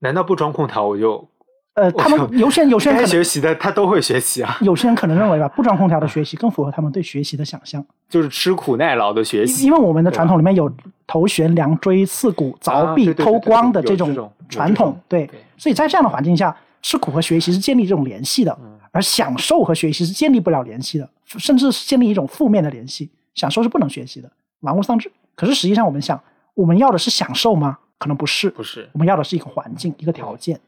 [0.00, 1.28] 难道不装空调我就
[1.74, 4.58] 呃，他们有些人有些人该学习的他都会学习啊？
[4.60, 7.84] 有些人可能认为吧， 不装空调的学习更符合他们对学习的想象。
[8.08, 9.72] 就是吃苦耐劳的学习因。
[9.72, 10.70] 为我们的传统里面有
[11.06, 23.08] 头悬梁锥刺股凿壁偷光的这种传统，对对，所以在这样的环境下，吃苦和学习是建立这种联系的，嗯而享受和学习是建立不了联系的，甚至是建立一种负面的联系。
[23.34, 25.10] 享受是不能学习的，玩物丧志。
[25.34, 26.22] 可是实际上，我们想，
[26.54, 27.78] 我们要的是享受吗？
[27.98, 30.60] 可能不是，不是，我们要的是一个环境，一个条件。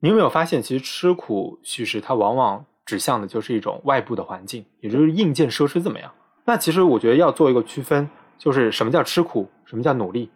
[0.00, 6.12] 你有没有发现，其实吃苦叙事它往往指向的就是一种外部的环境，也就是硬件设施怎么样。
[6.44, 10.30] 那其实我觉得要做一个区分，就是什么叫吃苦，什么叫努力。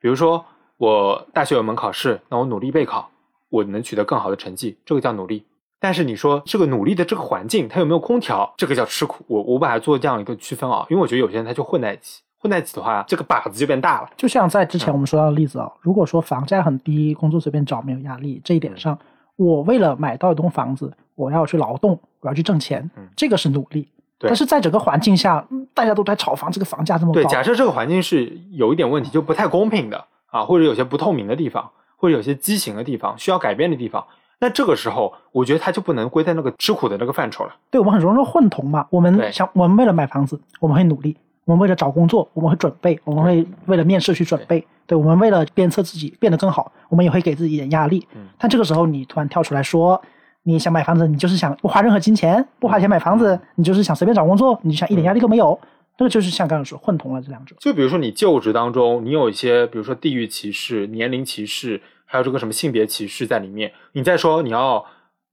[0.00, 0.44] 比如说，
[0.76, 3.10] 我大学有门考试，那我努力备考，
[3.50, 5.44] 我能取得更好的成绩，这个叫努力。
[5.80, 9.24] 但是你说这个努力的这个环境，它有没有空调，这个叫吃苦。
[9.28, 14.10] 我我把它做这样一个区分啊，因为我觉得有些人他就混在一起，混在一起的话，这个靶子就变大了。
[14.16, 18.98] 就像在之前嗯我们说到的例子啊，如果说房价很低，工作随便找没有压力，这一点上，
[19.36, 23.88] 我为了买到一栋房子，我要去劳动，我要去挣钱嗯，这个是努力。
[24.20, 34.04] 但是在整个环境下，嗯大家都在炒房，这个房价这么对，假设这个环境是有一点问题，就不太公平的啊，或者有些不透明的地方，或者有些畸形的地方，需要改变的地方，
[34.40, 37.54] 那这个时候，我觉得他就不能归在那个吃苦的那个范畴了。
[37.70, 38.86] 对我们很容易混同嘛。
[38.90, 41.12] 我们想，我们为了买房子，我们会努力；
[41.44, 44.64] 我们为了找工作，我们会准备；我们会为了面试去准备。
[44.86, 48.06] 对我们为了鞭策自己变得更好，我们也会给自己一点压力。
[48.14, 50.00] 嗯但这个时候，你突然跳出来说，
[50.44, 55.58] 你想买房子，你就是想不花任何金钱，不花钱买房子，你就是想随便找工作，你就想一点压力都没有。
[55.98, 57.56] 这个就是像刚才说混同了这两者。
[57.58, 64.84] 就比如说你就职当中，你有一些，比如说地域歧视、年龄歧视，还有这个什么性别歧视在里面，你再说你要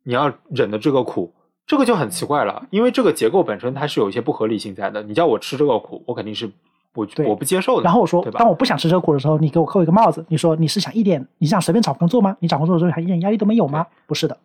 [0.03, 1.33] 你要忍的这个苦，
[1.65, 5.01] 这个就很奇怪了，因为这个结构本身它是有一些不合理性在的。
[5.03, 6.51] 你叫我吃这个苦，我肯定是
[6.93, 7.83] 我我不接受的。
[7.83, 12.35] 然后我说当我不想吃这个苦的时候，你给我扣一个帽子，你说你是想一点，你想随便找工作吗？
[12.39, 13.87] 你找工作的时候还一点压力都没有吗？
[14.05, 14.37] 不是的，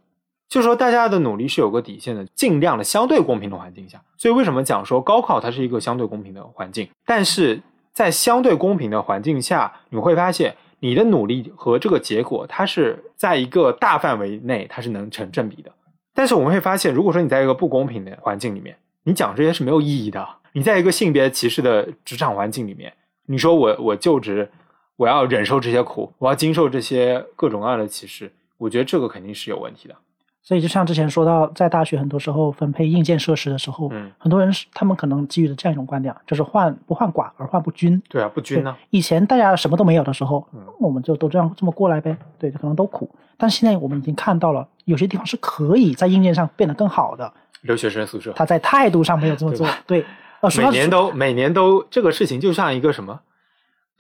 [0.49, 4.01] 就是说大家的努力是有个底线的，尽量的相对公平的环境下。
[4.17, 6.89] 所以为什么讲说高考它是一个相对公平的环境？
[7.05, 7.61] 但是
[7.93, 15.71] 在相对公平的环境下，你会发现你的努力和这个结果，它是在一个大范围内它是能成正比的。
[16.13, 20.27] 但是我们会发现，如果说你在一个不公平的环境里面，你讲这些是没有意义的。
[20.53, 22.93] 你在一个性别歧视的职场环境里面，
[23.27, 24.51] 你说我我就职，
[24.97, 29.95] 我要忍受这些苦，我要经受这些各种各样的歧视，我觉得这个肯定是有问题的。
[30.43, 38.01] 所以就像之前说到，在大学很多时候分配硬件设施的时候，嗯很多人是他们可能基于的这样一种观点，就是患不患寡而患不均。
[38.09, 38.75] 对啊，不均呢？
[38.91, 43.09] 以前大家什么都没有的时候，嗯我们就都这样这么过来呗，对，可能都苦。
[43.37, 50.07] 但现在我们已经看到了，有些地方是可以在硬件上变得更好的，留学生宿舍，他在态度上没有这么做对，对，
[50.41, 53.21] 呃，每年都每年都这个事情就像一个什么，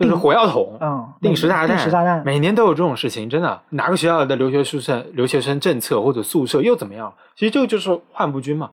[0.00, 7.12] 就是火药桶，嗯定时炸弹，定时炸弹每年都有这种事情，真的，哪个学校的留学宿舍、留学生政策或者宿舍又怎么样？
[7.36, 8.70] 其实这个就是患不均嘛。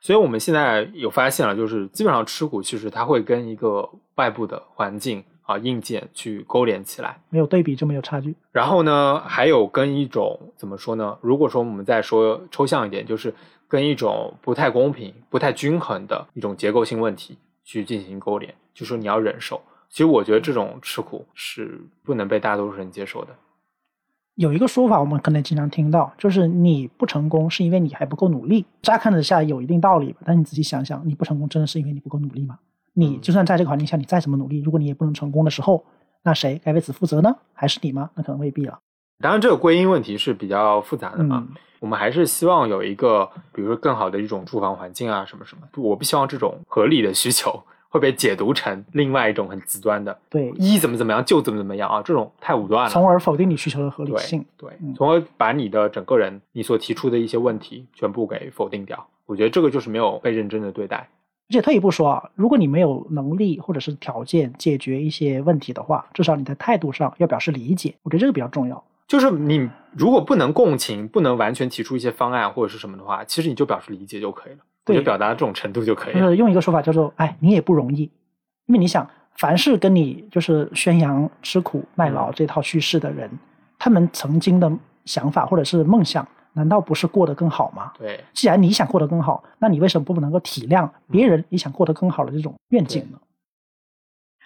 [0.00, 7.20] 所以我们现在有发现了，就是基本上吃苦，其实它会跟一个外部的环境啊硬件去勾连起来。
[7.28, 8.34] 没有对比就没有差距。
[8.52, 11.18] 然后呢，还有跟一种怎么说呢？
[11.20, 13.34] 如果说我们再说抽象一点，就是
[13.68, 19.60] 跟一种不太公平、不太均衡的一种结构性问题去进行勾连，就说你要忍受。
[19.90, 23.30] 其实我觉得这种吃苦是不能被大多数人接受的。
[24.36, 28.64] 有一个说法，我们可能经常听到，就是你不成功是因为你还不够努力。
[28.80, 32.58] 乍看之下有一定道理吧，但你仔细想想，你不成功真的是因为你不够努力吗？
[32.94, 35.84] 你嗯就算在这个环境下你再怎么努力，如果你也不能成功的时候，
[36.22, 37.36] 那谁该为此负责呢？
[37.52, 38.10] 还是你吗？
[38.14, 38.78] 那可能未必了。
[39.18, 41.46] 当然，这个归因问题是比较复杂的嘛。
[41.46, 45.68] 嗯，我们还是希望有一个，比如说更好的一种住房环境啊，什么什么。
[45.76, 52.90] 我不希望这种合理的需求会被解读成另外一种很极端的，对，一怎么怎么样就怎么怎么样啊，这种太武断了。
[52.90, 54.46] 从而否定你需求的合理对性。
[54.56, 59.06] 对嗯，从而把你的整个人你所提出的一些问题全部给否定掉。
[59.26, 61.08] 我觉得这个就是没有被认真的对待。
[61.48, 68.84] 而且退一步说啊，如果你没有能力或者是条件解决一些问题的话，至少你在态度上要表示理解，我觉得这个比较重要。
[69.08, 76.20] 就是你如果不能共情，不能完全提出一些方案或者是什么的话，其实你就表示理解就可以了，我对就表达这种程度就可以了。
[76.20, 78.02] 就是用一个说法叫做“哎，你也不容易”，
[78.66, 83.30] 因为你想凡是跟你就是宣扬吃苦耐劳嗯这套叙事的人，
[83.78, 84.70] 他们曾经的
[85.04, 87.92] 想法或者是梦想，难道不是过得更好吗？
[87.98, 93.18] 对，既然你想过得更好，那你为什么不能够体谅别人也想过得更好的这种愿景呢？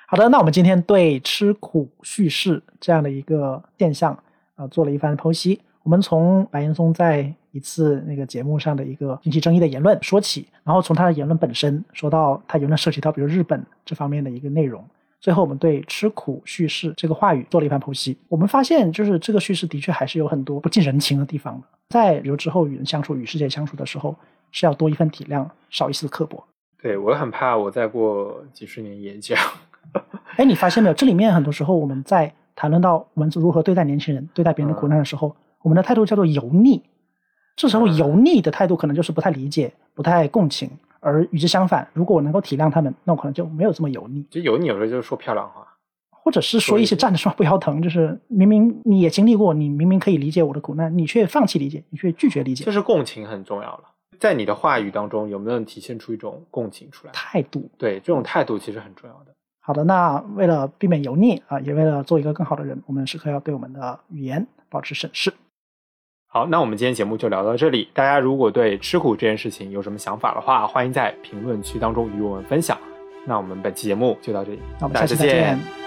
[0.07, 4.17] 好的，那我们今天对吃苦叙事这样的一个现象，
[4.57, 5.61] 呃，做了一番剖析。
[5.83, 14.85] 我们从白岩松在一次那个节目上的一个引起争议的言论说起，然后从他的言论本身说到他言论涉及到比如日本这方面的一个内容，
[15.21, 18.19] 最后我们对吃苦叙事这个话语做了一番剖析。
[18.27, 21.67] 我们发现，就是这个叙事的确还是有很多不近人情的地方的。
[21.91, 24.17] 在比如之后与人相处、与世界相处的时候，
[24.51, 26.43] 是要多一份体谅，少一丝刻薄。
[26.83, 29.45] 对我很怕我再过几十年也这样。
[30.37, 30.95] 哎，你发现没有？
[30.95, 36.83] 这里面很多时候我们在谈论到我们如何对待年轻人、对待别人的苦难的时候，我们的态度叫做油腻。
[37.57, 45.67] 这时候嗯油腻的态度可能就是不太理解、不太共情，而与之相反，如果我能够体谅他们，那我可能就没有这么油腻，就油腻有时候就是说漂亮话，
[46.11, 53.85] 或者是说一些站着说话不腰疼，就是明明你也经历过，你明明可以理解我的苦难，你却放弃理解，你却拒绝理解就，是共情很重要了。
[54.19, 57.13] 在你的话语当中，有没有体现出一种共情出来？
[57.13, 57.69] 态度。
[57.77, 59.35] 对，这种态度其实很重要的。
[59.61, 65.33] 好的，那为了避免油腻啊，也为了做一个更好的人，我们时刻要对我们的语言保持审视。
[66.35, 67.87] 好，那我们今天节目就聊到这里。
[67.95, 72.77] 大家如果对吃苦这件事情有什么想法的话，欢迎在评论区当中与我们分享。
[73.25, 75.84] 那我们本期节目就到这里，那我们下次再见。